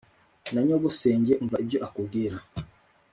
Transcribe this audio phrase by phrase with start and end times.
[0.53, 2.37] Na nyogosenge, umva ibyo akubwira